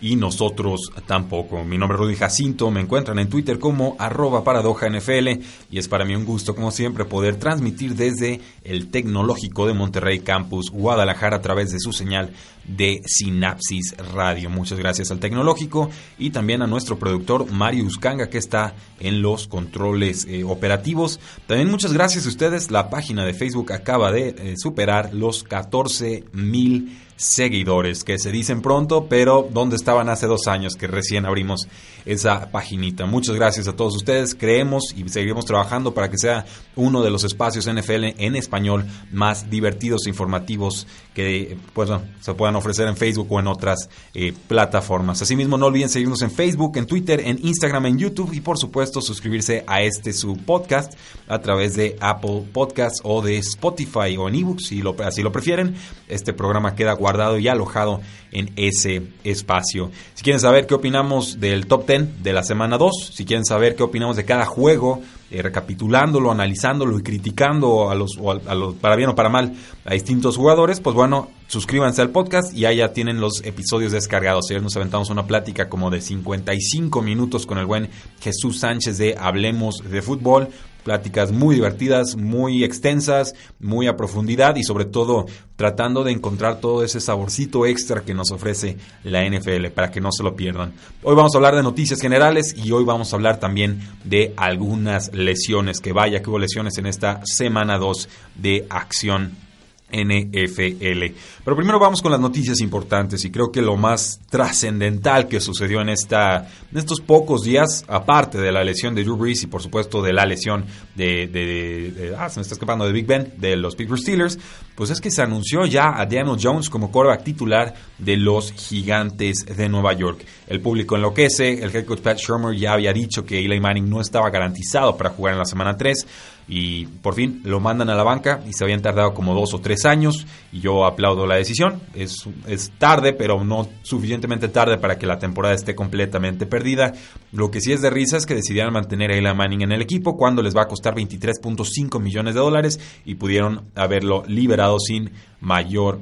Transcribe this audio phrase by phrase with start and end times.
[0.00, 1.64] y nosotros tampoco.
[1.64, 5.28] Mi nombre es Rudy Jacinto, me encuentran en Twitter como arroba paradoja NFL
[5.70, 10.20] y es para mí un gusto como siempre poder transmitir desde el Tecnológico de Monterrey
[10.20, 12.30] Campus Guadalajara a través de su señal
[12.64, 14.50] de Sinapsis Radio.
[14.50, 19.48] Muchas gracias al Tecnológico y también a nuestro productor Mario Uscanga que está en los
[19.48, 21.18] controles eh, operativos.
[21.46, 22.70] También muchas gracias a ustedes.
[22.70, 28.62] La página de Facebook acaba de eh, superar los 14 mil seguidores, que se dicen
[28.62, 31.66] pronto, pero ¿dónde estaban hace dos años que recién abrimos
[32.06, 33.06] esa paginita?
[33.06, 34.36] Muchas gracias a todos ustedes.
[34.36, 36.46] Creemos y seguiremos trabajando para que sea
[36.76, 42.54] uno de los espacios NFL en español más divertidos e informativos que pues, se puedan
[42.54, 45.20] ofrecer en Facebook o en otras eh, plataformas.
[45.20, 49.00] Asimismo, no olviden seguirnos en Facebook, en Twitter, en Instagram, en YouTube y por supuesto
[49.00, 50.94] suscribirse a este su podcast
[51.26, 55.32] a través de Apple Podcasts o de Spotify o en ebooks si lo, así lo
[55.32, 55.74] prefieren.
[56.06, 57.07] Este programa queda guardado
[57.38, 58.00] y alojado
[58.32, 59.90] en ese espacio.
[60.14, 63.74] Si quieren saber qué opinamos del top 10 de la semana 2, si quieren saber
[63.74, 68.96] qué opinamos de cada juego, eh, recapitulándolo, analizándolo y criticando a los, a los, para
[68.96, 73.20] bien o para mal, a distintos jugadores, pues bueno, suscríbanse al podcast y allá tienen
[73.20, 74.46] los episodios descargados.
[74.50, 77.88] Ayer nos aventamos una plática como de 55 minutos con el buen
[78.20, 80.48] Jesús Sánchez de Hablemos de Fútbol
[80.84, 86.84] pláticas muy divertidas, muy extensas, muy a profundidad y sobre todo tratando de encontrar todo
[86.84, 90.72] ese saborcito extra que nos ofrece la NFL para que no se lo pierdan.
[91.02, 95.12] Hoy vamos a hablar de noticias generales y hoy vamos a hablar también de algunas
[95.12, 99.47] lesiones, que vaya que hubo lesiones en esta semana 2 de acción
[99.90, 101.14] NFL.
[101.44, 105.80] Pero primero vamos con las noticias importantes y creo que lo más trascendental que sucedió
[105.80, 109.62] en, esta, en estos pocos días, aparte de la lesión de Drew Brees y por
[109.62, 113.76] supuesto de la lesión de, ah, se me está escapando de Big Ben, de los
[113.76, 114.38] Pittsburgh Steelers,
[114.74, 119.44] pues es que se anunció ya a Daniel Jones como quarterback titular de los Gigantes
[119.44, 120.24] de Nueva York.
[120.46, 124.00] El público enloquece, el head coach Pat Shermer ya había dicho que Eli Manning no
[124.00, 126.06] estaba garantizado para jugar en la semana 3
[126.48, 129.60] y por fin lo mandan a la banca y se habían tardado como dos o
[129.60, 131.80] tres años y yo aplaudo la decisión.
[131.94, 136.94] Es, es tarde, pero no suficientemente tarde para que la temporada esté completamente perdida.
[137.32, 139.82] Lo que sí es de risa es que decidieron mantener a Eli Manning en el
[139.82, 145.12] equipo cuando les va a costar 23.5 millones de dólares y pudieron haberlo liberado sin
[145.40, 146.00] mayor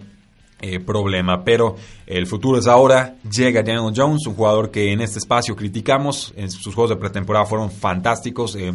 [0.59, 1.44] eh, problema.
[1.44, 3.17] Pero el futuro es ahora.
[3.31, 6.33] Llega Daniel Jones, un jugador que en este espacio criticamos.
[6.34, 8.56] En sus juegos de pretemporada fueron fantásticos.
[8.56, 8.72] Eh,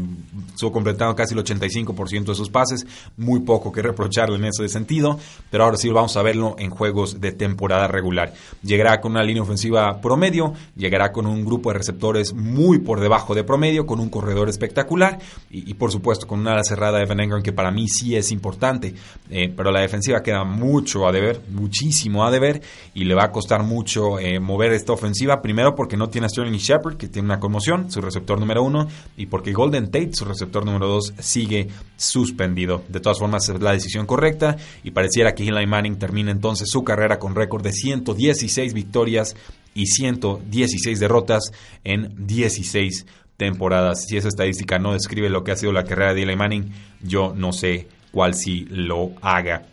[0.53, 2.85] estuvo completando casi el 85% de sus pases.
[3.17, 5.17] Muy poco que reprocharle en ese sentido.
[5.49, 8.33] Pero ahora sí vamos a verlo en juegos de temporada regular.
[8.61, 10.53] Llegará con una línea ofensiva promedio.
[10.75, 13.87] Llegará con un grupo de receptores muy por debajo de promedio.
[13.87, 15.17] Con un corredor espectacular.
[15.49, 18.31] Y, por supuesto con una ala cerrada de Van Engren que para mí sí es
[18.31, 18.93] importante.
[19.29, 21.41] Eh, pero la defensiva queda mucho a deber
[21.71, 22.61] muchísimo a deber
[22.93, 25.41] y le va a costar mucho eh, mover esta ofensiva.
[25.41, 28.89] Primero porque no tiene a Sterling Shepard, que tiene una conmoción, su receptor número uno,
[29.15, 32.83] y porque Golden Tate, su receptor número dos, sigue suspendido.
[32.89, 36.83] De todas formas, es la decisión correcta y pareciera que Eli Manning termina entonces su
[36.83, 39.35] carrera con récord de 116 victorias
[39.73, 41.51] y 116 derrotas
[41.85, 43.05] en 16
[43.37, 44.05] temporadas.
[44.07, 47.33] Si esa estadística no describe lo que ha sido la carrera de Eli Manning, yo
[47.33, 49.67] no sé cuál sí lo haga.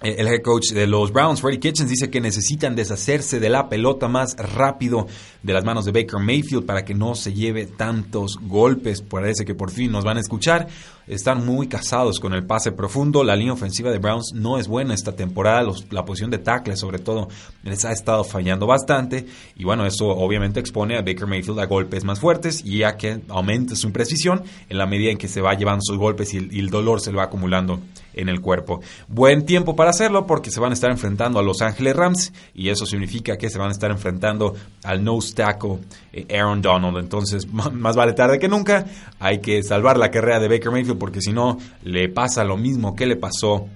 [0.00, 4.06] El head coach de los Browns, Freddie Kitchens, dice que necesitan deshacerse de la pelota
[4.06, 5.08] más rápido
[5.42, 9.02] de las manos de Baker Mayfield para que no se lleve tantos golpes.
[9.02, 10.68] Parece que por fin nos van a escuchar.
[11.08, 13.24] Están muy casados con el pase profundo.
[13.24, 15.70] La línea ofensiva de Browns no es buena esta temporada.
[15.90, 17.28] la posición de tackle, sobre todo,
[17.62, 19.26] les ha estado fallando bastante.
[19.56, 23.20] Y bueno, eso obviamente expone a Baker Mayfield a golpes más fuertes y a que
[23.28, 26.70] aumente su imprecisión en la medida en que se va llevando sus golpes y el,
[26.70, 27.80] dolor se le va acumulando
[28.12, 28.80] en el cuerpo.
[29.06, 32.68] Buen tiempo para hacerlo porque se van a estar enfrentando a Los Ángeles Rams y
[32.68, 35.78] eso significa que se van a estar enfrentando al nose tackle
[36.12, 36.98] eh, Aaron Donald.
[36.98, 38.86] Entonces, más vale tarde que nunca.
[39.18, 42.94] Hay que salvar la carrera de Baker Mayfield porque si no, le pasa lo mismo
[42.94, 43.66] que le pasó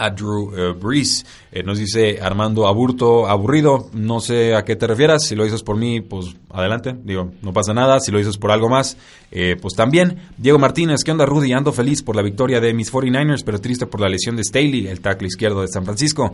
[0.00, 1.24] a Drew eh, Brees.
[1.52, 5.62] Eh, nos dice Armando Aburto, aburrido, no sé a qué te refieras, si lo dices
[5.62, 8.96] por mí, pues adelante, digo, no pasa nada, si lo dices por algo más,
[9.30, 10.18] eh, pues también.
[10.38, 11.52] Diego Martínez, ¿qué onda Rudy?
[11.52, 14.86] Ando feliz por la victoria de mis 49ers, pero triste por la lesión de Staley,
[14.86, 16.32] el tackle izquierdo de San Francisco.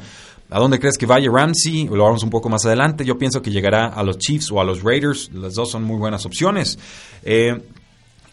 [0.48, 1.88] ¿A dónde crees que vaya Ramsey?
[1.88, 4.64] Lo vamos un poco más adelante, yo pienso que llegará a los Chiefs o a
[4.64, 6.78] los Raiders, las dos son muy buenas opciones.
[7.24, 7.60] Eh,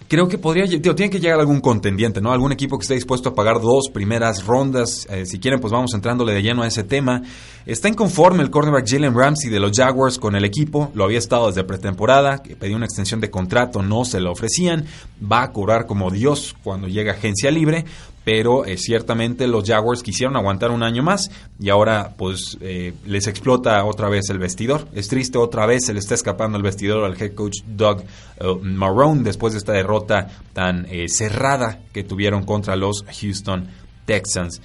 [0.08, 2.32] creo que podría, tío, tiene que llegar algún contendiente, ¿no?
[2.32, 5.08] Algún equipo que esté dispuesto a pagar dos primeras rondas.
[5.10, 7.22] Eh, si quieren, pues vamos entrándole de lleno a ese tema.
[7.66, 10.92] Está inconforme el cornerback Jalen Ramsey de los Jaguars con el equipo.
[10.94, 12.42] Lo había estado desde pretemporada.
[12.60, 14.86] Pedía una extensión de contrato, no se lo ofrecían.
[15.22, 17.86] Va a cobrar como Dios cuando llega agencia libre
[18.24, 21.30] pero eh, ciertamente los Jaguars quisieron aguantar un año más
[21.60, 24.88] y ahora pues eh, les explota otra vez el vestidor.
[24.94, 28.04] Es triste, otra vez se le está escapando el vestidor al head coach Doug
[28.42, 33.68] uh, Marrone después de esta derrota tan eh, cerrada que tuvieron contra los Houston
[34.06, 34.62] Texans.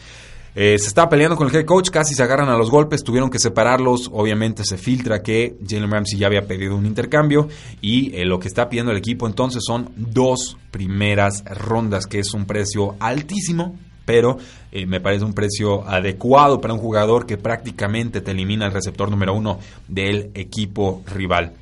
[0.60, 3.30] Eh, se estaba peleando con el head coach, casi se agarran a los golpes, tuvieron
[3.30, 4.10] que separarlos.
[4.12, 7.46] Obviamente se filtra que Jalen Ramsey ya había pedido un intercambio
[7.80, 12.34] y eh, lo que está pidiendo el equipo entonces son dos primeras rondas, que es
[12.34, 14.38] un precio altísimo, pero
[14.72, 19.12] eh, me parece un precio adecuado para un jugador que prácticamente te elimina el receptor
[19.12, 21.52] número uno del equipo rival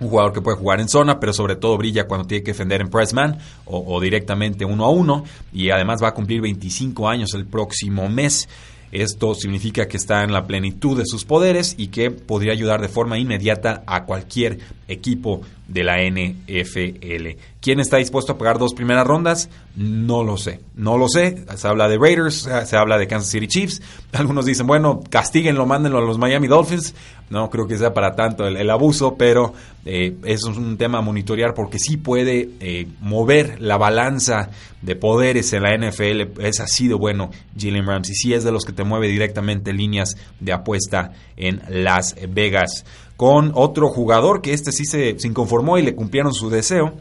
[0.00, 2.80] un jugador que puede jugar en zona, pero sobre todo brilla cuando tiene que defender
[2.80, 5.24] en pressman o, o directamente uno a uno.
[5.52, 8.48] Y además va a cumplir 25 años el próximo mes.
[8.90, 12.88] Esto significa que está en la plenitud de sus poderes y que podría ayudar de
[12.88, 14.58] forma inmediata a cualquier
[14.88, 17.38] equipo de la NFL.
[17.60, 19.50] ¿Quién está dispuesto a pagar dos primeras rondas?
[19.74, 20.60] No lo sé.
[20.76, 21.44] No lo sé.
[21.56, 23.82] Se habla de Raiders, se habla de Kansas City Chiefs.
[24.12, 26.94] Algunos dicen, bueno, castíguenlo, mándenlo a los Miami Dolphins.
[27.30, 29.52] No creo que sea para tanto el, abuso, pero
[29.84, 34.50] eh, eso es un tema a monitorear porque sí puede eh, mover la balanza
[34.80, 36.40] de poderes en la NFL.
[36.40, 38.14] Es así de bueno Jalen Ramsey.
[38.14, 42.84] Sí es de los que te mueve directamente líneas de apuesta en Las Vegas
[43.18, 46.94] con otro jugador que este sí se, inconformó y le cumplieron su deseo.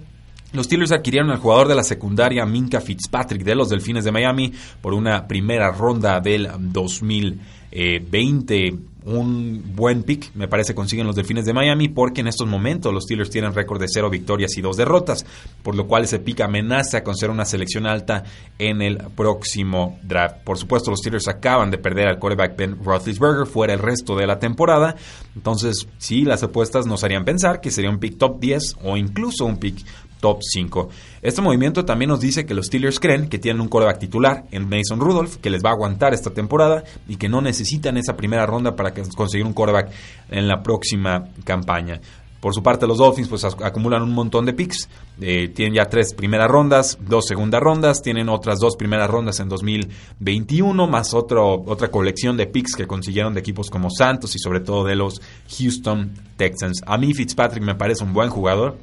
[0.58, 4.52] Los Steelers adquirieron al jugador de la secundaria Minka Fitzpatrick de los Delfines de Miami
[4.82, 8.74] por una primera ronda del 2020
[9.08, 13.04] un buen pick, me parece, consiguen los Delfines de Miami, porque en estos momentos los
[13.04, 15.26] Steelers tienen récord de cero victorias y dos derrotas,
[15.64, 18.26] por lo cual ese pick amenaza con ser una selección alta
[18.60, 20.44] en el próximo draft.
[20.44, 24.28] Por supuesto, los Steelers acaban de perder al quarterback Ben Roethlisberger fuera el resto de
[24.28, 24.98] la temporada,
[25.36, 29.46] entonces sí, las apuestas nos harían pensar que sería un pick top 10 o incluso
[29.46, 29.86] un pick
[30.20, 30.90] top 5.
[31.22, 34.70] Este movimiento también nos dice que los Steelers creen que tienen un quarterback titular en
[34.70, 38.46] Mason Rudolph, que les va a aguantar esta temporada y que no necesitan esa primera
[38.46, 39.92] ronda para conseguir un quarterback
[40.30, 42.00] en la próxima campaña.
[42.40, 44.88] Por su parte, los Dolphins pues acumulan un montón de picks.
[45.20, 49.50] Eh, tienen ya tres primeras rondas, dos segundas rondas, tienen otras dos primeras rondas en
[49.50, 54.60] 2021, más otro, otra colección de picks que consiguieron de equipos como Santos y sobre
[54.60, 55.20] todo de los
[55.58, 56.82] Houston Texans.
[56.86, 58.78] A mí Fitzpatrick me parece un buen jugador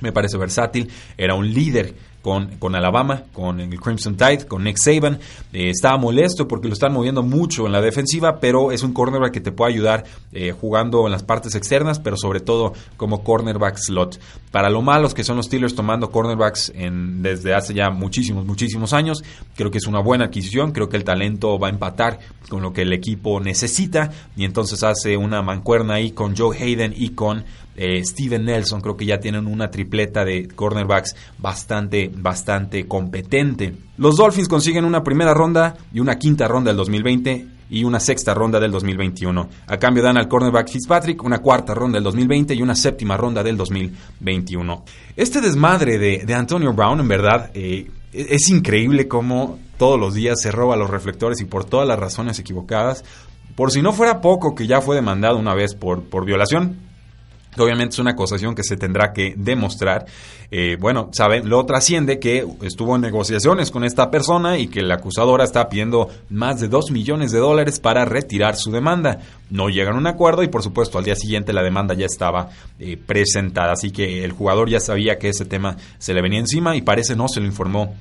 [0.00, 1.94] me parece versátil, era un líder
[2.24, 5.18] con, con, Alabama, con el Crimson Tide, con Nick Saban.
[5.52, 9.30] Eh, estaba molesto porque lo están moviendo mucho en la defensiva, pero es un cornerback
[9.30, 13.76] que te puede ayudar eh, jugando en las partes externas, pero sobre todo como cornerback
[13.76, 14.18] slot.
[14.50, 18.94] Para lo malos que son los Steelers tomando cornerbacks en, desde hace ya muchísimos, muchísimos
[18.94, 19.22] años,
[19.54, 22.72] creo que es una buena adquisición, creo que el talento va a empatar con lo
[22.72, 27.44] que el equipo necesita y entonces hace una mancuerna ahí con Joe Hayden y con
[27.76, 33.74] eh, Steven Nelson, creo que ya tienen una tripleta de cornerbacks bastante, bastante competente.
[33.96, 38.34] Los Dolphins consiguen una primera ronda y una quinta ronda del 2020 y una sexta
[38.34, 39.48] ronda del 2021.
[39.66, 43.42] A cambio dan al cornerback Fitzpatrick una cuarta ronda del 2020 y una séptima ronda
[43.42, 44.84] del 2021.
[45.16, 50.52] Este desmadre de, Antonio Brown, en verdad, eh, es increíble cómo todos los días se
[50.52, 53.04] roba los reflectores y por todas las razones equivocadas.
[53.56, 56.78] Por si no fuera poco que ya fue demandado una vez por, por violación,
[57.58, 60.06] Obviamente es una acusación que se tendrá que demostrar.
[60.50, 64.96] Eh, bueno, sabe, lo trasciende que estuvo en negociaciones con esta persona y que la
[64.96, 69.20] acusadora está pidiendo más de 2 millones de dólares para retirar su demanda.
[69.50, 72.50] No llegan a un acuerdo y por supuesto al día siguiente la demanda ya estaba
[72.78, 73.72] eh, presentada.
[73.72, 77.16] Así que el jugador ya sabía que ese tema se le venía encima y parece
[77.16, 77.94] no se lo informó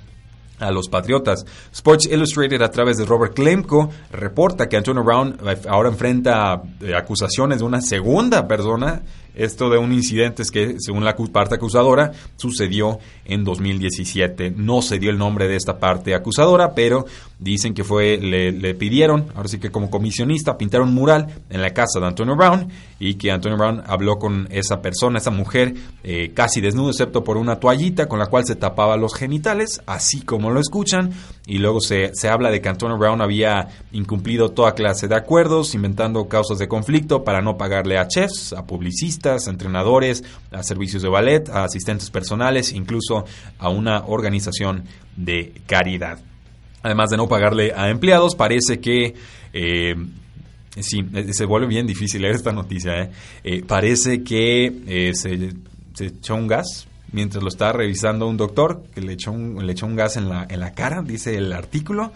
[0.60, 1.46] a los Patriotas.
[1.72, 6.96] Sports Illustrated a través de Robert Klemko reporta que Antonio Brown eh, ahora enfrenta eh,
[6.96, 9.02] acusaciones de una segunda persona
[9.36, 14.52] esto de un incidente es que, según la parte acusadora, sucedió en 2017.
[14.56, 17.06] No se dio el nombre de esta parte acusadora, pero
[17.40, 21.72] dicen que fue, le, pidieron, ahora sí que como comisionista, pintar un mural en la
[21.72, 25.74] casa de Antonio Brown y que Antonio Brown habló con esa persona, esa mujer,
[26.04, 30.22] eh, casi desnudo, excepto por una toallita con la cual se tapaba los genitales, así
[30.22, 31.12] como lo escuchan,
[31.46, 35.76] y luego se, se habla de que Antonio Brown había incumplido toda clase de acuerdos,
[35.76, 41.10] inventando causas de conflicto para no pagarle a chefs, a publicistas, entrenadores, a servicios de
[41.10, 43.26] ballet, a asistentes personales, incluso
[43.60, 44.84] a una organización
[45.16, 46.20] de caridad.
[46.82, 49.16] Además de no pagarle a empleados, parece que...
[49.54, 49.96] Eh,
[50.80, 53.10] sí, eh, se vuelve bien difícil leer esta noticia.
[53.44, 53.64] ¿eh?
[53.66, 59.32] parece que se, echó un gas mientras lo estaba revisando un doctor, que le echó
[59.32, 62.12] un, le echó un gas en la, en la cara, dice el artículo,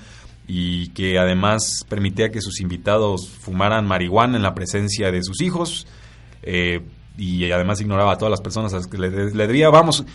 [0.48, 5.86] y que además permitía que sus invitados fumaran marihuana en la presencia de sus hijos
[7.18, 10.06] y además ignoraba a todas las personas a las que le, debía, vamos,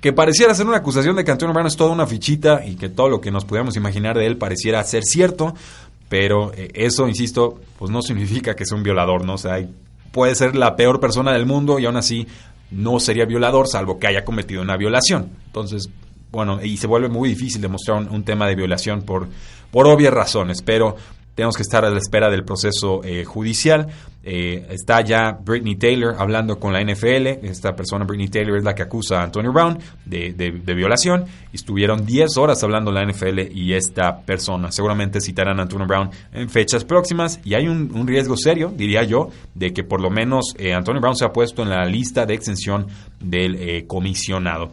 [0.00, 2.88] que pareciera ser una acusación de que Antonio Brown es toda una fichita y que
[2.88, 5.54] todo lo que nos pudiéramos imaginar de él pareciera ser cierto,
[6.08, 9.34] pero eh, eso, insisto, pues no significa que sea un violador, ¿no?
[9.34, 9.64] O sea,
[10.10, 12.26] puede ser la peor persona del mundo y aún así
[12.70, 15.30] no sería violador salvo que haya cometido una violación.
[15.46, 15.88] Entonces,
[16.32, 19.28] bueno, y se vuelve muy difícil demostrar un, un tema de violación por,
[19.70, 20.96] por obvias razones, pero
[21.40, 23.88] tenemos que estar a la espera del proceso eh, judicial.
[24.22, 27.26] Eh, está ya Britney Taylor hablando con la NFL.
[27.42, 31.24] Esta persona, Britney Taylor, es la que acusa a Antonio Brown de, violación.
[31.52, 34.70] Estuvieron 10 horas hablando la NFL y esta persona.
[34.72, 37.40] Seguramente citarán a Antonio Brown en fechas próximas.
[37.44, 41.16] Y hay un, riesgo serio, diría yo, de que por lo menos eh, Antonio Brown
[41.16, 42.86] se ha puesto en la lista de exención
[43.20, 44.72] del comisionado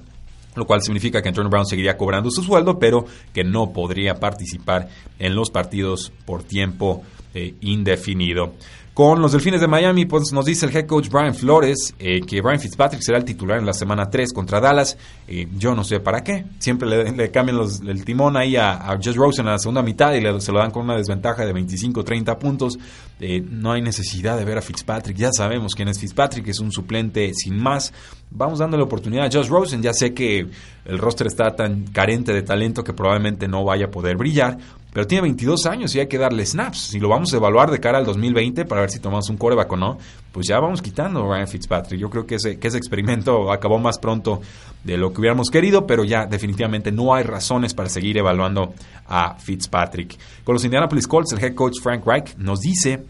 [0.58, 4.90] lo cual significa que Antonio Brown seguiría cobrando su sueldo, pero que no podría participar
[5.20, 8.54] en los partidos por tiempo eh, indefinido.
[8.98, 12.42] Con los Delfines de Miami, pues nos dice el head coach Brian Flores eh, que
[12.42, 14.98] Brian Fitzpatrick será el titular en la semana 3 contra Dallas.
[15.28, 16.46] Eh, yo no sé para qué.
[16.58, 20.42] Siempre le, cambian el timón ahí a, a Just Rose en la segunda mitad y
[20.42, 22.80] se lo dan con una desventaja de 25-30 puntos.
[23.20, 25.16] Eh, no hay necesidad de ver a Fitzpatrick.
[25.16, 27.94] Ya sabemos quién es Fitzpatrick, es un suplente sin más.
[28.32, 29.84] Vamos dándole oportunidad a Josh Rosen.
[29.84, 30.48] Ya sé que
[30.86, 34.58] el roster está tan carente de talento que probablemente no vaya a poder brillar,
[34.98, 36.88] pero tiene 22 años y hay que darle snaps.
[36.88, 39.72] Si lo vamos a evaluar de cara al 2020 para ver si tomamos un coreback
[39.72, 40.00] o no,
[40.32, 42.02] pues ya vamos quitando a Ryan Fitzpatrick.
[42.02, 44.42] Yo creo que ese, que ese experimento acabó más pronto
[44.84, 48.74] de lo que hubiéramos querido, pero ya definitivamente no hay razones para seguir evaluando
[49.08, 50.18] a Fitzpatrick.
[50.44, 53.04] Con los Indianapolis Colts, el head coach Frank Reich nos dice,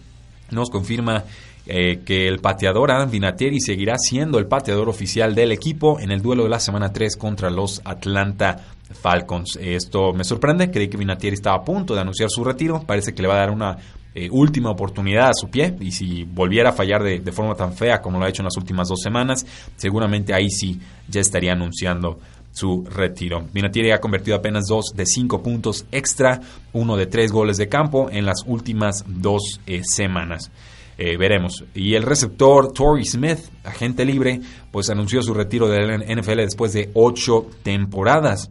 [0.52, 1.24] nos confirma
[1.70, 6.22] eh, que el pateador Adam Vinatieri seguirá siendo el pateador oficial del equipo en el
[6.22, 9.58] duelo de la semana 3 contra los Atlanta Falcons.
[9.62, 13.22] Esto me sorprende, creí que Vinatieri estaba a punto de anunciar su retiro, parece que
[13.22, 13.78] le va a dar una
[14.20, 18.02] eh, última oportunidad a su pie y si volviera a fallar de, forma tan fea
[18.02, 22.20] como lo ha hecho en las últimas dos semanas, seguramente ahí sí ya estaría anunciando
[22.52, 23.46] su retiro.
[23.54, 26.42] Vinatieri ha convertido apenas dos de cinco puntos extra,
[26.74, 30.50] uno de tres goles de campo en las últimas dos eh, semanas.
[30.98, 31.64] Eh, veremos.
[31.76, 34.42] Y el receptor Torrey Smith, agente libre,
[34.72, 38.50] pues anunció su retiro del NFL después de ocho temporadas.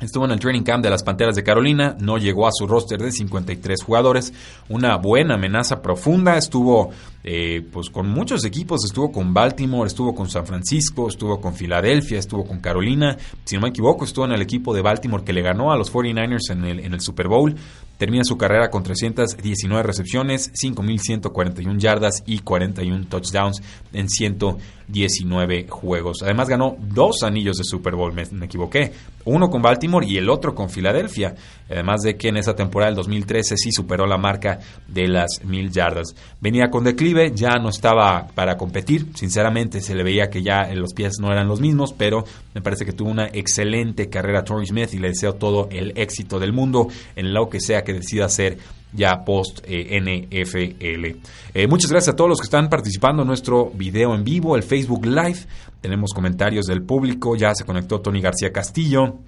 [0.00, 3.00] Estuvo en el training camp de las Panteras de Carolina, no llegó a su roster
[3.00, 4.32] de 53 jugadores,
[4.68, 6.90] una buena amenaza profunda, estuvo
[7.24, 12.18] eh, pues con muchos equipos, estuvo con Baltimore, estuvo con San Francisco, estuvo con Filadelfia,
[12.18, 15.42] estuvo con Carolina, si no me equivoco, estuvo en el equipo de Baltimore que le
[15.42, 17.54] ganó a los 49ers en el, en el Super Bowl,
[17.98, 23.60] termina su carrera con 319 recepciones, 5.141 yardas y 41 touchdowns
[23.92, 26.22] en 119 juegos.
[26.22, 28.92] Además ganó dos anillos de Super Bowl, me, me equivoqué,
[29.24, 31.34] uno con Baltimore y el otro con Filadelfia,
[31.68, 35.70] además de que en esa temporada del 2013 sí superó la marca de las mil
[35.70, 36.14] yardas.
[36.40, 40.94] Venía con declive ya no estaba para competir, sinceramente se le veía que ya los
[40.94, 42.24] pies no eran los mismos, pero
[42.54, 46.38] me parece que tuvo una excelente carrera Torrey Smith y le deseo todo el éxito
[46.38, 48.58] del mundo en lo que sea que decida hacer
[48.92, 51.18] ya post eh, NFL.
[51.54, 54.62] Eh, muchas gracias a todos los que están participando en nuestro video en vivo, el
[54.62, 55.40] Facebook Live.
[55.80, 59.18] Tenemos comentarios del público, ya se conectó Tony García Castillo.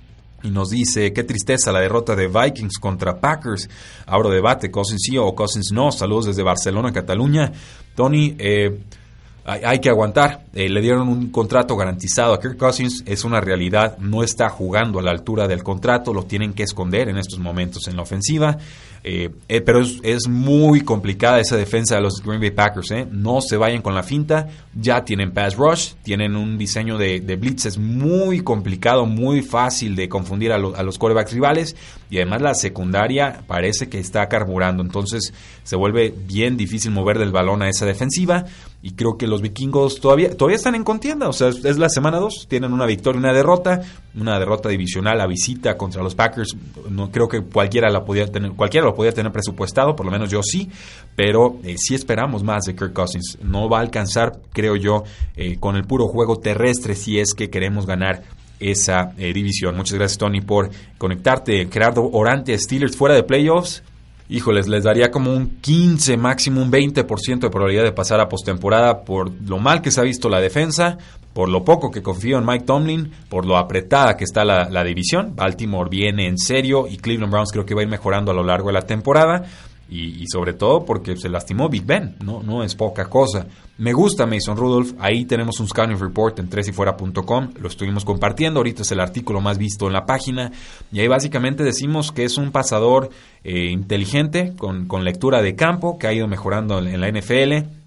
[0.43, 3.69] Y nos dice, qué tristeza la derrota de Vikings contra Packers.
[4.07, 5.93] Abro debate, Cousins sí o Cousins no.
[5.93, 7.53] Saludos desde Barcelona, Cataluña.
[7.95, 8.81] Tony, eh,
[9.51, 10.45] hay, que aguantar.
[10.55, 14.99] Eh, le dieron un contrato garantizado a Kirk Cousins, es una realidad, no está jugando
[14.99, 18.59] a la altura del contrato, lo tienen que esconder en estos momentos en la ofensiva.
[19.03, 22.93] Eh, eh, pero es, muy complicada esa defensa de los Green Bay Packers.
[23.11, 24.49] No se vayan con la finta.
[24.75, 30.09] Ya tienen pass rush, tienen un diseño de, de blitzes muy complicado, muy fácil de
[30.09, 31.77] confundir a, a los quarterbacks rivales.
[32.11, 34.83] Y además la secundaria parece que está carburando.
[34.83, 38.45] Entonces se vuelve bien difícil mover del balón a esa defensiva
[38.83, 42.19] y creo que los vikingos todavía, todavía están en contienda, o sea, es la semana
[42.19, 43.83] 2, tienen una victoria y una derrota,
[44.15, 46.57] una derrota divisional a visita contra los Packers,
[46.89, 50.31] no creo que cualquiera la podía tener, cualquiera lo podía tener presupuestado, por lo menos
[50.31, 50.71] yo sí,
[51.15, 55.05] pero eh, sí esperamos más de Kirk Cousins, no va a alcanzar, creo yo,
[55.37, 58.23] eh, con el puro juego terrestre si es que queremos ganar
[58.61, 59.75] esa eh, división.
[59.77, 61.67] Muchas gracias Tony por conectarte.
[61.73, 63.83] Gerardo Orante, Steelers fuera de playoffs
[64.31, 69.05] híjoles, les daría como un 15, máximo un 20% de probabilidad de pasar a postemporada
[69.05, 70.99] por lo mal que se ha visto la defensa,
[71.35, 74.85] por lo poco que confío en Mike Tomlin, por lo apretada que está la, la
[74.85, 75.35] división.
[75.35, 78.45] Baltimore viene en serio y Cleveland Browns creo que va a ir mejorando a lo
[78.45, 79.45] largo de la temporada
[79.91, 83.47] y, sobre todo porque se lastimó Big Ben, no, no es poca cosa.
[83.79, 88.83] Me gusta Mason Rudolph, ahí tenemos un scouting report en tresyfuera.com, lo estuvimos compartiendo, ahorita
[88.83, 90.53] es el artículo más visto en la página,
[90.93, 93.11] y ahí básicamente decimos que es un pasador
[93.43, 97.80] eh, inteligente, con, con, lectura de campo, que ha ido mejorando en la NFL,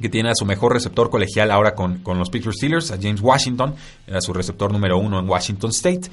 [0.00, 3.74] que tiene a su mejor receptor colegial ahora con, los Pittsburgh Steelers, a James Washington,
[4.06, 6.10] era su receptor número uno en Washington State.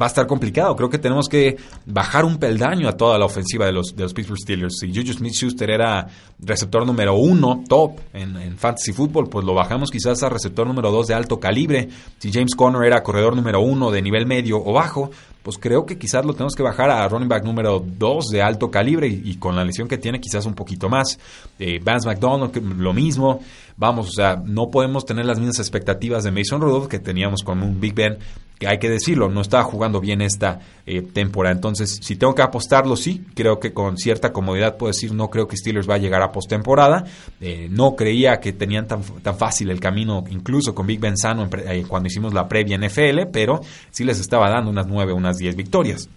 [0.00, 3.66] va a estar complicado, creo que tenemos que bajar un peldaño a toda la ofensiva
[3.66, 4.78] de los, de los Pittsburgh Steelers.
[4.80, 6.06] Si Juju Smith-Schuster era
[6.38, 10.90] receptor número uno, top, en, en, fantasy football, pues lo bajamos quizás a receptor número
[10.90, 11.88] dos de alto calibre.
[12.18, 15.10] Si James Conner era corredor número uno de nivel medio o bajo,
[15.42, 18.70] pues creo que quizás lo tenemos que bajar a running back número 2 de alto
[18.70, 21.18] calibre y, con la lesión que tiene quizás un poquito más.
[21.58, 23.40] Eh, Vance McDonald, lo mismo.
[23.76, 27.62] Vamos, o sea, no podemos tener las mismas expectativas de Mason Rudolph que teníamos con
[27.62, 28.18] un Big Ben
[28.66, 31.54] hay que decirlo, no estaba jugando bien esta eh, temporada.
[31.54, 35.46] Entonces, si tengo que apostarlo, sí, creo que con cierta comodidad puedo decir, no creo
[35.46, 37.04] que Steelers va a llegar a postemporada.
[37.40, 41.48] Eh, no creía que tenían tan, tan, fácil el camino, incluso con Big Ben Sano
[41.52, 45.56] eh, cuando hicimos la previa NFL, pero sí les estaba dando unas nueve, unas diez
[45.56, 46.08] victorias.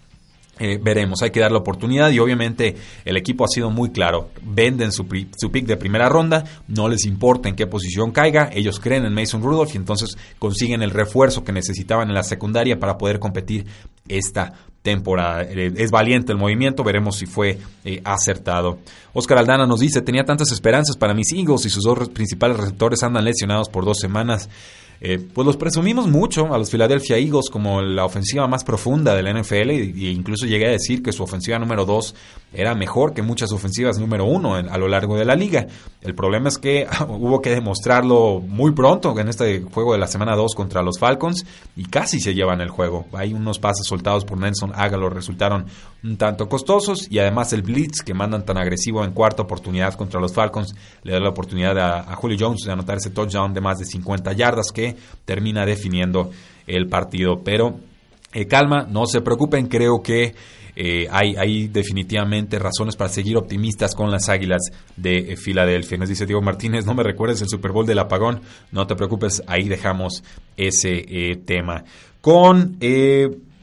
[0.58, 4.30] Eh, veremos, hay que dar la oportunidad y obviamente el equipo ha sido muy claro.
[4.42, 8.80] Venden su, su, pick de primera ronda, no les importa en qué posición caiga, ellos
[8.80, 12.96] creen en Mason Rudolph y entonces consiguen el refuerzo que necesitaban en la secundaria para
[12.96, 13.66] poder competir
[14.08, 15.42] esta temporada.
[15.42, 18.78] Eh, es valiente el movimiento, veremos si fue eh, acertado.
[19.12, 23.02] Oscar Aldana nos dice, tenía tantas esperanzas para mis Eagles y sus dos principales receptores
[23.02, 24.48] andan lesionados por dos semanas.
[25.00, 29.22] Eh, pues los presumimos mucho a los Philadelphia Eagles como la ofensiva más profunda de
[29.22, 32.14] la NFL e incluso llegué a decir que su ofensiva número 2
[32.52, 35.66] era mejor que muchas ofensivas número 1 a lo largo de la liga.
[36.00, 40.34] El problema es que hubo que demostrarlo muy pronto en este juego de la semana
[40.36, 41.44] 2 contra los Falcons
[41.76, 43.06] y casi se llevan el juego.
[43.12, 45.66] Hay unos pases soltados por Nelson Aguilar resultaron
[46.02, 50.20] un tanto costosos y además el blitz que mandan tan agresivo en cuarta oportunidad contra
[50.20, 53.60] los Falcons le da la oportunidad a, a Julio Jones de anotar ese touchdown de
[53.60, 56.30] más de 50 yardas que termina definiendo
[56.66, 57.42] el partido.
[57.44, 57.80] Pero
[58.32, 60.34] eh, calma, no se preocupen, creo que
[60.76, 64.62] eh, hay, definitivamente razones para seguir optimistas con las Águilas
[64.96, 65.98] de eh, Filadelfia.
[65.98, 69.42] Nos dice Diego Martínez, no me recuerdes el Super Bowl del apagón, no te preocupes,
[69.46, 70.22] ahí dejamos
[70.56, 71.84] ese tema.
[72.20, 72.76] Con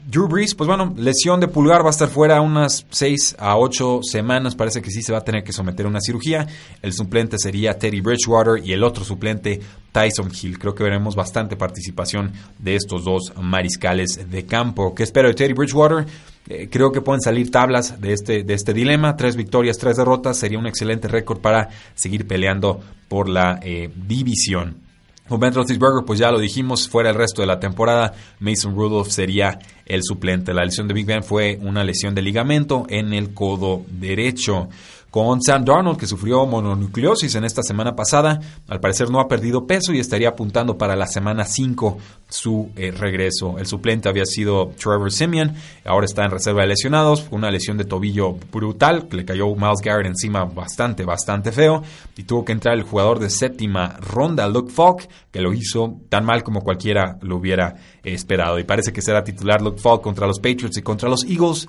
[0.06, 4.00] Drew Brees, pues bueno, lesión de pulgar va a estar fuera unas 6 a 8
[4.02, 4.54] semanas.
[4.54, 6.46] Parece que sí se va a tener que someter a una cirugía.
[6.82, 9.60] El suplente sería Teddy Bridgewater y el otro suplente
[9.92, 10.58] Tyson Hill.
[10.58, 14.94] Creo que veremos bastante participación de estos dos mariscales de campo.
[14.94, 16.06] ¿Qué espero de Teddy Bridgewater?
[16.48, 19.16] Eh, creo que pueden salir tablas de este, de este dilema.
[19.16, 20.36] Tres victorias, tres derrotas.
[20.36, 24.83] Sería un excelente récord para seguir peleando por la eh, división.
[25.28, 29.08] Con Ben Roethlisberger, pues ya lo dijimos, fuera el resto de la temporada, Mason Rudolph
[29.08, 30.52] sería el suplente.
[30.52, 34.68] La lesión de Big Ben fue una lesión de ligamento en el codo derecho
[35.14, 38.40] con Sam Darnold, que sufrió mononucleosis en esta semana pasada.
[38.66, 41.98] Al parecer no ha perdido peso y estaría apuntando para la semana 5
[42.28, 43.56] su eh, regreso.
[43.56, 47.28] El suplente había sido Trevor Simeon, ahora está en reserva de lesionados.
[47.30, 51.84] Una lesión de tobillo brutal, que le cayó Miles Garrett encima bastante, bastante feo.
[52.16, 56.24] Y tuvo que entrar el jugador de séptima ronda, Luke Falk, que lo hizo tan
[56.24, 58.58] mal como cualquiera lo hubiera esperado.
[58.58, 61.68] Y parece que será titular Luke Falk contra los Patriots y contra los Eagles.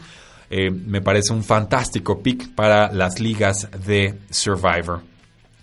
[0.49, 5.01] Eh, me parece un fantástico pick para las ligas de Survivor.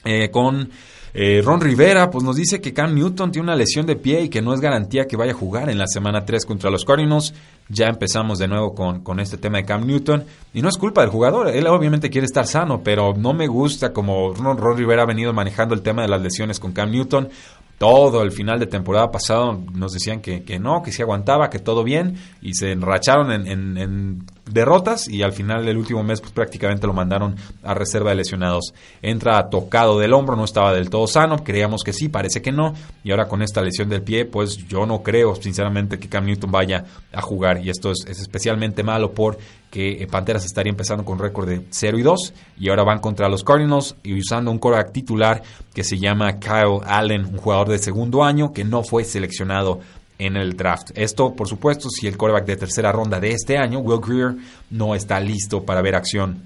[0.05, 0.69] Eh, con
[1.15, 4.29] Eh, Ron Rivera pues nos dice que Cam Newton tiene una lesión de pie y
[4.31, 7.35] que no es garantía que vaya a jugar en la semana 3 contra los Cardinals.
[7.69, 10.25] Ya empezamos de nuevo con, con este tema de Cam Newton.
[10.55, 13.93] Y no es culpa del jugador, él obviamente quiere estar sano, pero no me gusta
[13.93, 17.29] como Ron, Rivera ha venido manejando el tema de las lesiones con Cam Newton
[17.79, 21.59] todo el final de temporada pasado nos decían que, que no, que sí aguantaba, que
[21.59, 26.87] todo bien, y se enracharon en, derrotas y al final del último mes pues, prácticamente
[26.87, 28.75] lo mandaron a reserva de lesionados.
[29.01, 32.75] Entra tocado del hombro, no estaba del todo sano, creíamos que sí, parece que no,
[33.05, 36.51] y ahora con esta lesión del pie, pues yo no creo sinceramente que Cam Newton
[36.51, 39.39] vaya a jugar, y esto es, es especialmente malo por
[39.73, 43.43] que Panteras estaría empezando con récord de 0 y 2 y ahora van contra los
[43.43, 48.23] Cardinals y usando un quarterback titular que se llama Kyle Allen, un jugador de segundo
[48.23, 49.81] año que no fue seleccionado
[50.19, 50.91] en el draft.
[50.95, 54.37] Esto, por supuesto, si el quarterback de tercera ronda de este año, Will Greer,
[54.71, 56.45] no está listo para ver acción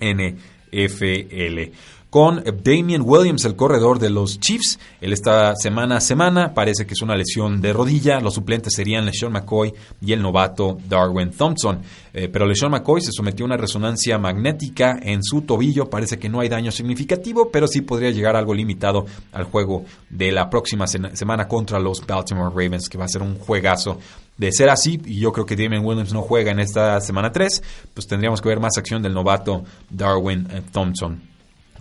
[0.00, 1.72] NFL
[2.10, 4.78] con Damian Williams, el corredor de los Chiefs.
[5.00, 8.20] Él está semana a semana, parece que es una lesión de rodilla.
[8.20, 11.80] Los suplentes serían LeSean McCoy y el novato Darwin Thompson.
[12.12, 15.90] Eh, pero LeSean McCoy se sometió a una resonancia magnética en su tobillo.
[15.90, 20.32] Parece que no hay daño significativo, pero sí podría llegar algo limitado al juego de
[20.32, 23.98] la próxima semana contra los Baltimore Ravens, que va a ser un juegazo
[24.36, 27.62] de ser así, y yo creo que Damian Williams no juega en esta semana 3,
[27.94, 31.35] pues tendríamos que ver más acción del novato Darwin eh, Thompson.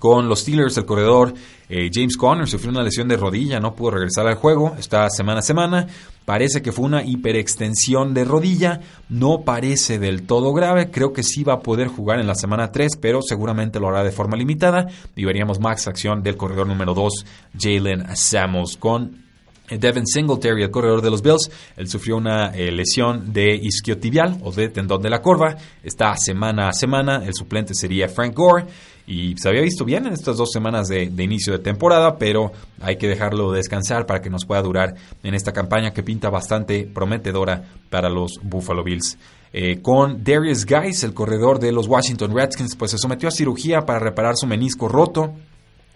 [0.05, 1.33] Con los Steelers, el corredor
[1.67, 5.39] eh, James Conner sufrió una lesión de rodilla, no pudo regresar al juego, está semana
[5.39, 5.87] a semana.
[6.25, 11.43] Parece que fue una hiperextensión de rodilla, no parece del todo grave, creo que sí
[11.43, 14.85] va a poder jugar en la semana 3, pero seguramente lo hará de forma limitada
[15.15, 17.25] y veríamos más acción del corredor número 2,
[17.57, 19.24] Jalen Samuels, con
[19.69, 24.51] Devin Singletary, el corredor de los Bills, él sufrió una eh, lesión de isquiotibial o
[24.51, 25.55] de tendón de la corva.
[25.83, 27.23] Está semana a semana.
[27.25, 28.65] El suplente sería Frank Gore
[29.07, 32.51] y se había visto bien en estas dos semanas de, inicio de temporada, pero
[32.81, 36.89] hay que dejarlo descansar para que nos pueda durar en esta campaña que pinta bastante
[36.91, 39.17] prometedora para los Buffalo Bills.
[39.53, 43.81] Eh, con Darius Guys, el corredor de los Washington Redskins, pues se sometió a cirugía
[43.81, 45.33] para reparar su menisco roto.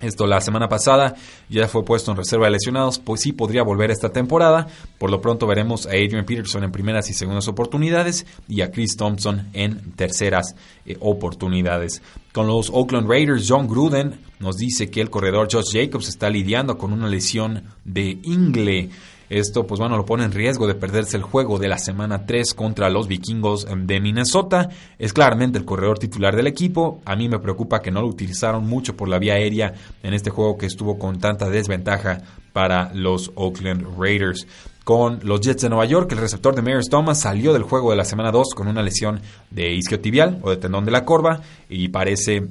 [0.02, 1.16] Esto la semana pasada
[1.50, 4.68] ya fue puesto en reserva de lesionados, pues sí podría volver esta temporada.
[4.98, 8.96] Por lo pronto veremos a Adrian Peterson en primeras y segundas oportunidades y a Chris
[8.96, 12.02] Thompson en terceras eh, oportunidades.
[12.32, 16.78] Con los Oakland Raiders, John Gruden nos dice que el corredor Josh Jacobs está lidiando
[16.78, 18.90] con una lesión de ingle.
[19.30, 22.56] Esto, pues bueno, lo pone en riesgo de perderse el juego de la semana 3
[22.56, 24.70] contra los vikingos de Minnesota.
[24.98, 27.00] Es claramente el corredor titular del equipo.
[27.06, 30.32] A mí me preocupa que no lo utilizaron mucho por la vía aérea en este
[30.32, 34.48] juego que estuvo con tanta desventaja para los Oakland Raiders
[34.84, 36.12] con los Jets de Nueva York.
[36.12, 39.22] El receptor de Maris Thomas salió del juego de la semana 2 con una lesión
[39.52, 42.48] de isquiotibial o de tendón de la corva y parece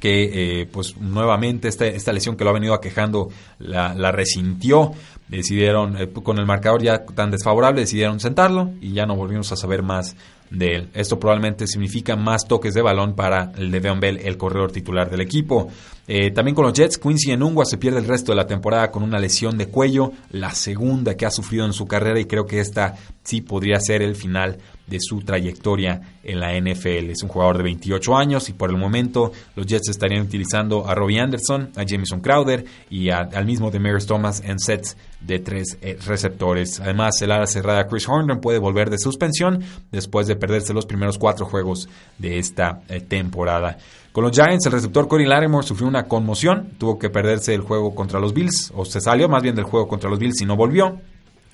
[0.00, 4.92] que eh, pues nuevamente esta, esta, lesión que lo ha venido aquejando la resintió
[5.28, 9.56] decidieron, eh, con el marcador ya tan desfavorable, decidieron sentarlo y ya no volvimos a
[9.56, 10.16] saber más
[10.50, 10.88] de él.
[10.94, 15.20] Esto probablemente significa más toques de balón para el de Bell, el corredor titular del
[15.20, 15.68] equipo.
[16.06, 19.02] Eh, también con los Jets, Quincy Enungua se pierde el resto de la temporada con
[19.02, 22.60] una lesión de cuello, la segunda que ha sufrido en su carrera y creo que
[22.60, 27.10] esta sí podría ser el final de su trayectoria en la NFL.
[27.10, 30.94] Es un jugador de 28 años y por el momento los Jets estarían utilizando a
[30.94, 35.98] Robbie Anderson, a Jameson Crowder y al mismo Demarius Thomas en sets de tres eh,
[36.06, 36.80] receptores.
[36.80, 41.18] Además, el ala cerrada Chris Horner puede volver de suspensión después de perderse los primeros
[41.18, 43.78] cuatro juegos de esta eh, temporada.
[44.12, 47.94] Con los Giants, el receptor Corey Larimore sufrió una conmoción, tuvo que perderse el juego
[47.94, 50.56] contra los Bills, o se salió más bien del juego contra los Bills y no
[50.56, 50.98] volvió.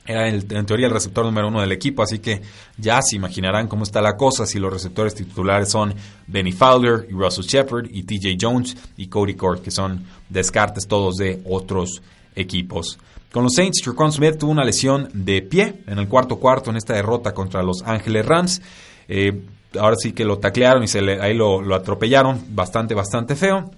[0.05, 2.43] Era en teoría el receptor número uno del equipo, así que
[2.77, 5.95] ya se imaginarán cómo está la cosa si los receptores titulares son
[6.27, 11.17] Benny Fowler y Russell Shepard y TJ Jones y Cody Cord, que son descartes todos
[11.17, 12.03] de otros
[12.35, 12.99] equipos.
[13.31, 16.77] Con los Saints, Tricon Smith tuvo una lesión de pie en el cuarto cuarto en
[16.77, 18.61] esta derrota contra los Ángeles Rams.
[19.09, 19.41] Eh,
[19.79, 23.71] ahora sí que lo taclearon y se le, ahí lo, lo atropellaron bastante, bastante feo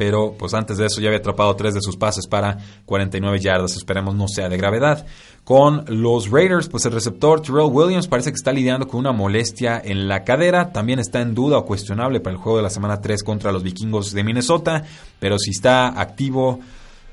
[0.00, 3.76] pero pues antes de eso ya había atrapado tres de sus pases para 49 yardas,
[3.76, 5.04] esperemos no sea de gravedad.
[5.44, 9.78] Con los Raiders, pues el receptor Terrell Williams parece que está lidiando con una molestia
[9.84, 13.02] en la cadera, también está en duda o cuestionable para el juego de la semana
[13.02, 14.84] 3 contra los vikingos de Minnesota,
[15.18, 16.60] pero si está activo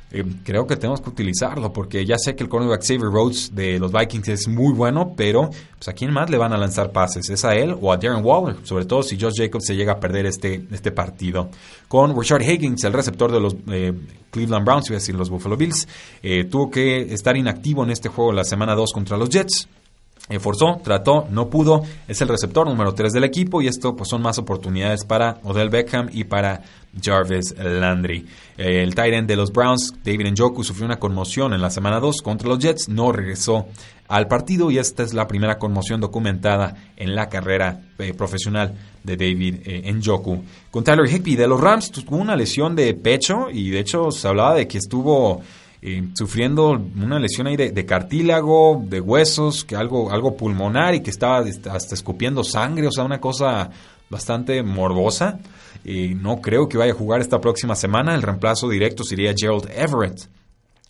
[0.10, 3.78] eh, creo que tenemos que utilizarlo porque ya sé que el cornerback Xavier Rhodes de
[3.78, 7.30] los Vikings es muy bueno, pero pues, ¿a quién más le van a lanzar pases?
[7.30, 8.56] ¿Es a él o a Darren Waller?
[8.63, 11.50] Sobre todo si Josh Jacobs se llega a perder este, este partido.
[11.89, 13.93] Con Richard Higgins, el receptor de los eh,
[14.32, 15.88] Cleveland Browns, iba a decir los Buffalo Bills,
[16.24, 19.67] eh, tuvo que estar inactivo en este juego la semana 2 contra los Jets.
[20.30, 21.84] Eh, forzó, trató, no pudo.
[22.08, 25.70] Es el receptor número 3 del equipo y esto pues son más oportunidades para Odell
[25.70, 26.62] Beckham y para
[27.02, 28.26] Jarvis Landry.
[28.58, 32.02] Eh, el tight end de los Browns, David Njoku, sufrió una conmoción en la semana
[32.02, 33.68] 2 contra los Jets, no regresó
[34.10, 39.16] al partido y esta es la primera conmoción documentada en la carrera eh, profesional de
[39.16, 39.56] David
[39.94, 40.44] Njoku.
[40.72, 44.28] Con Tyler Higby de los Rams tuvo una lesión de pecho y de hecho se
[44.28, 45.42] hablaba de que estuvo
[46.13, 51.40] sufriendo una lesión ahí de, cartílago, de huesos, que algo, algo pulmonar y que estaba
[51.40, 53.70] hasta escupiendo sangre, o sea, una cosa
[54.10, 55.40] bastante morbosa.
[55.84, 58.16] y no creo que vaya a jugar esta próxima semana.
[58.16, 60.28] El reemplazo directo sería Gerald Everett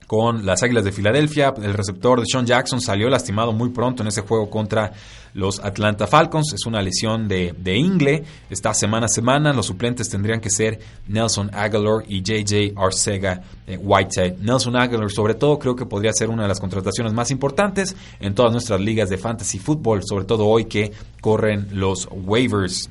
[0.07, 1.53] con las Águilas de Filadelfia.
[1.61, 4.93] El receptor de Sean Jackson salió lastimado muy pronto en ese juego contra
[5.33, 6.53] los Atlanta Falcons.
[6.53, 8.23] Es una lesión de, ingle.
[8.49, 9.51] Está semana a semana.
[9.51, 14.37] Los suplentes tendrían que ser Nelson Aguilar y JJ Arcega eh, Whiteside.
[14.39, 18.33] Nelson Aguilar, sobre todo, creo que podría ser una de las contrataciones más importantes en
[18.33, 22.89] todas nuestras ligas de fantasy football, sobre todo hoy que corren los waivers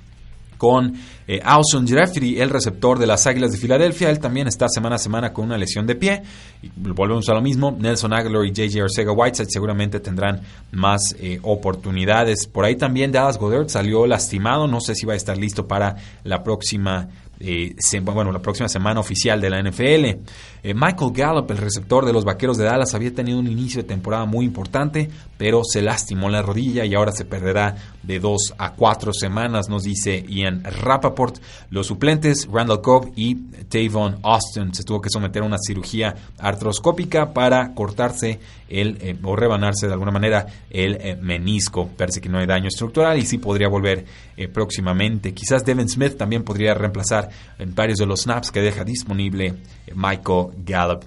[0.57, 0.95] con
[1.29, 4.11] eh, Alson Jeffrey, el receptor de las Águilas de Filadelfia.
[4.11, 6.23] Él también está semana a semana con una lesión de pie.
[6.63, 7.77] Y volvemos a lo mismo.
[7.79, 10.41] Nelson Aguilar y JJ Arcega Whiteside seguramente tendrán
[10.73, 12.47] más eh, oportunidades.
[12.47, 14.67] Por ahí también Dallas Goddard salió lastimado.
[14.67, 17.09] No sé si va a estar listo para la próxima
[17.41, 20.05] eh, bueno, la próxima semana oficial de la NFL.
[20.63, 23.89] Eh, Michael Gallup, el receptor de los Vaqueros de Dallas, había tenido un inicio de
[23.89, 28.73] temporada muy importante, pero se lastimó la rodilla y ahora se perderá de dos a
[28.73, 31.37] cuatro semanas, nos dice Ian Rappaport.
[31.71, 37.33] Los suplentes, Randall Cobb y Tavon Austin, se tuvo que someter a una cirugía artroscópica
[37.33, 41.89] para cortarse el, eh, o rebanarse de alguna manera el menisco.
[41.97, 44.05] Parece que no hay daño estructural y sí podría volver
[44.53, 45.33] próximamente.
[45.33, 47.26] Quizás Devin Smith también podría reemplazar
[47.59, 49.55] en varios de los snaps que deja disponible
[49.95, 51.05] Michael Gallup.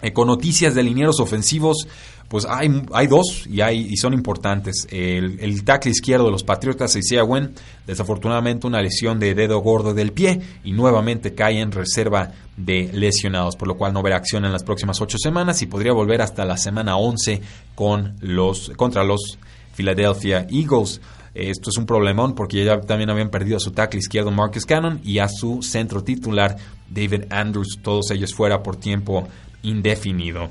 [0.00, 1.88] Eh, con noticias de linieros ofensivos,
[2.28, 4.86] pues hay, hay dos y, hay, y son importantes.
[4.90, 7.54] El, tackle izquierdo de los Patriotas, Isaiah Wen,
[7.86, 13.56] desafortunadamente una lesión de dedo gordo del pie y nuevamente cae en reserva de lesionados,
[13.56, 16.44] por lo cual no verá acción en las próximas ocho semanas y podría volver hasta
[16.44, 17.40] la semana 11
[17.74, 19.38] con los, contra los
[19.74, 21.00] Philadelphia Eagles.
[21.34, 25.00] Esto es un problemón porque ya también habían perdido a su tackle izquierdo Marcus Cannon
[25.04, 26.56] y a su centro titular
[26.88, 29.28] David Andrews, todos ellos fuera por tiempo
[29.62, 30.48] indefinido.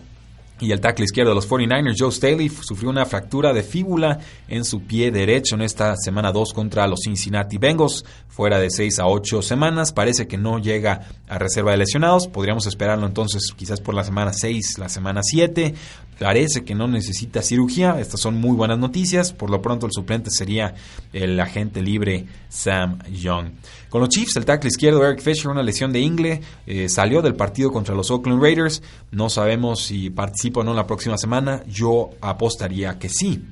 [0.60, 4.66] Y el tackle izquierdo de los 49ers, Joe Staley, sufrió una fractura de fíbula en
[4.66, 9.06] su pie derecho en esta semana 2 contra los Cincinnati Bengals, fuera de 6 a
[9.06, 9.92] 8 semanas.
[9.92, 12.28] Parece que no llega a reserva de lesionados.
[12.28, 15.76] Podríamos esperarlo entonces quizás por la semana 6, la semana 7.
[16.20, 18.00] Parece que no necesita cirugía.
[18.00, 19.34] Estas son muy buenas noticias.
[19.34, 20.74] Por lo pronto el suplente sería
[21.14, 23.52] el agente libre Sam Young.
[23.90, 27.36] Con los Chiefs, el tackle izquierdo Eric Fisher, una lesión de ingle, eh, salió del
[27.36, 28.82] partido contra los Oakland Raiders.
[29.12, 31.64] No sabemos si participa o no la próxima semana.
[31.68, 33.44] Yo apostaría que sí.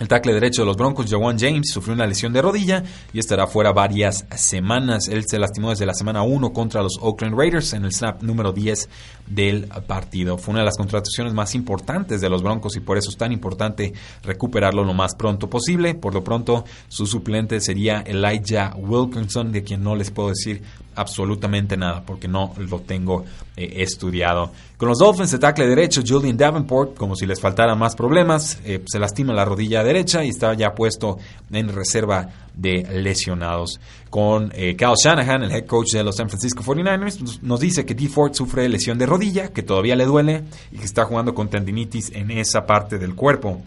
[0.00, 2.82] El tackle derecho de los Broncos, Jawan James, sufrió una lesión de rodilla
[3.12, 5.08] y estará fuera varias semanas.
[5.08, 8.50] Él se lastimó desde la semana 1 contra los Oakland Raiders en el snap número
[8.50, 8.88] 10
[9.26, 10.38] del partido.
[10.38, 13.30] Fue una de las contrataciones más importantes de los Broncos y por eso es tan
[13.30, 15.94] importante recuperarlo lo más pronto posible.
[15.94, 20.62] Por lo pronto, su suplente sería Elijah Wilkinson, de quien no les puedo decir
[20.94, 23.24] absolutamente nada porque no lo tengo
[23.56, 24.50] eh, estudiado.
[24.76, 28.82] Con los Dolphins de tackle derecho, Julian Davenport, como si les faltaran más problemas, eh,
[28.86, 31.18] se lastima la rodilla derecha y está ya puesto
[31.50, 33.80] en reserva de lesionados.
[34.08, 37.94] Con eh, Kyle Shanahan, el head coach de los San Francisco 49ers, nos dice que
[37.94, 38.08] D.
[38.08, 42.10] Ford sufre lesión de rodilla, que todavía le duele y que está jugando con tendinitis
[42.12, 43.62] en esa parte del cuerpo.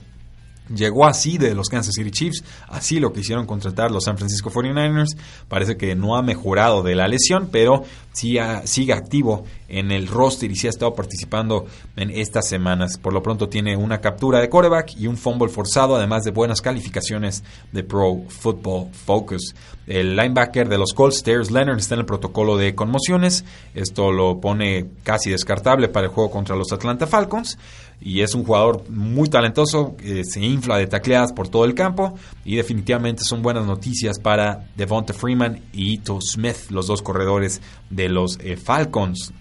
[0.73, 5.17] Llegó así de los Kansas City Chiefs, así lo quisieron contratar los San Francisco 49ers.
[5.47, 10.51] Parece que no ha mejorado de la lesión, pero sí sigue activo en el roster
[10.51, 12.97] y sí ha estado participando en estas semanas.
[12.97, 16.61] Por lo pronto tiene una captura de quarterback y un fumble forzado, además de buenas
[16.61, 19.55] calificaciones de Pro Football Focus.
[19.87, 23.43] El linebacker de los Colts, Stairs Leonard, está en el protocolo de conmociones.
[23.73, 27.57] Esto lo pone casi descartable para el juego contra los Atlanta Falcons
[28.03, 32.57] y es un jugador muy talentoso, se infla de tacleadas por todo el campo y
[32.57, 38.39] definitivamente son buenas noticias para Devonta Freeman y Ito Smith, los dos corredores de los
[38.39, 39.33] eh, Falcons.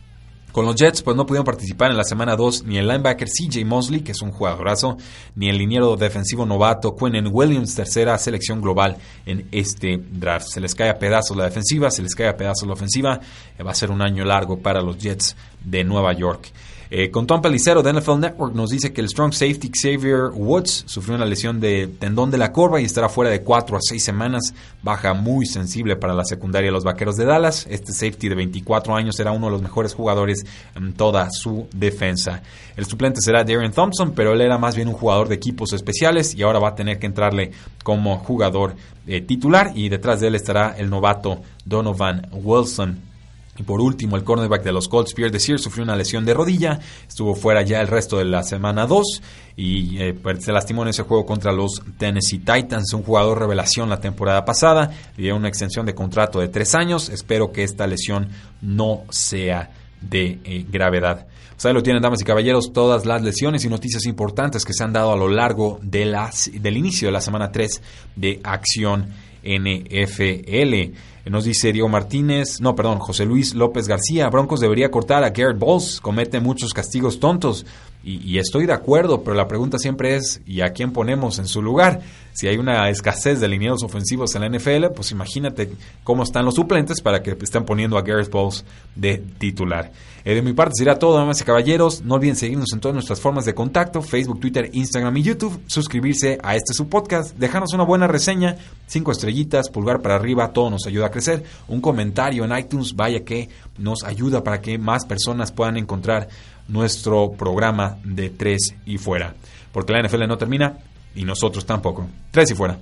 [0.53, 3.64] Con los Jets, pues no pudieron participar en la semana 2 ni el linebacker CJ
[3.64, 4.98] Mosley, que es un jugadorazo,
[5.35, 10.48] ni el liniero defensivo novato Quinnen Williams, tercera selección global en este draft.
[10.48, 13.18] Se les cae a pedazos la defensiva, se les cae a pedazos la ofensiva.
[13.66, 16.53] Va a ser un año largo para los Jets de Nueva York.
[16.94, 20.85] Eh, con Tom Pelicero de NFL Network nos dice que el strong safety Xavier Woods
[20.87, 24.05] sufrió una lesión de tendón de la corva y estará fuera de 4 a 6
[24.05, 24.52] semanas,
[24.83, 27.66] baja muy sensible para la secundaria de los Vaqueros de Dallas.
[27.70, 30.44] Este safety de 24 años será uno de los mejores jugadores
[30.76, 32.42] en toda su defensa.
[32.76, 36.35] El suplente será Darren Thompson, pero él era más bien un jugador de equipos especiales
[36.35, 37.52] y ahora va a tener que entrarle
[37.85, 38.76] como jugador
[39.07, 43.12] eh, titular y detrás de él estará el novato Donovan Wilson.
[43.58, 46.80] Y por último, el cornerback de los Colts, Pierre Desir, sufrió una lesión de rodilla,
[47.06, 49.22] estuvo fuera ya el resto de la semana 2
[49.56, 53.90] y eh, pues, se lastimó en ese juego contra los Tennessee Titans, un jugador revelación
[53.90, 57.86] la temporada pasada, le dio una extensión de contrato de tres años, espero que esta
[57.86, 58.30] lesión
[58.62, 61.26] no sea de eh, gravedad.
[61.50, 64.82] Pues ahí lo tienen, damas y caballeros, todas las lesiones y noticias importantes que se
[64.82, 67.82] han dado a lo largo de las, del inicio de la semana 3
[68.16, 69.10] de Acción
[69.44, 70.94] NFL.
[71.24, 75.58] Nos dice Diego Martínez, no, perdón, José Luis López García, Broncos debería cortar a Garrett
[75.58, 77.64] Bowles, comete muchos castigos tontos.
[78.04, 81.62] Y, estoy de acuerdo, pero la pregunta siempre es, ¿y a quién ponemos en su
[81.62, 82.00] lugar?
[82.32, 85.70] Si hay una escasez de lineados ofensivos en la NFL, pues imagínate
[86.02, 88.64] cómo están los suplentes para que estén poniendo a Garrett Bowles
[88.96, 89.92] de titular.
[90.24, 92.02] Eh, de mi parte será todo, damas y caballeros.
[92.02, 95.61] No olviden seguirnos en todas nuestras formas de contacto, Facebook, Twitter, Instagram y YouTube.
[95.66, 98.56] Suscribirse a este su podcast, dejarnos una buena reseña,
[98.88, 101.44] cinco estrellitas, pulgar para arriba, todo nos ayuda crecer.
[101.68, 103.48] Un comentario en iTunes, vaya que
[103.79, 106.29] nos ayuda para que más personas puedan encontrar
[106.68, 109.35] nuestro programa de tres y fuera.
[109.72, 110.79] Porque la NFL no termina
[111.14, 112.09] y nosotros tampoco.
[112.31, 112.79] Tres y fuera.